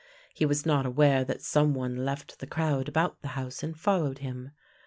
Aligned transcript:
He 0.33 0.47
was 0.47 0.65
not 0.65 0.87
aware 0.87 1.23
that 1.23 1.43
some 1.43 1.75
one 1.75 1.95
left 2.03 2.39
the 2.39 2.47
crowd 2.47 2.89
about 2.89 3.21
the 3.21 3.27
house 3.37 3.61
and 3.61 3.77
followed 3.77 4.17
him. 4.17 4.49